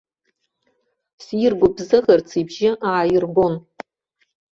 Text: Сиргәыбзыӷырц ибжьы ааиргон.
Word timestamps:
Сиргәыбзыӷырц 1.23 2.29
ибжьы 2.41 2.71
ааиргон. 2.89 3.53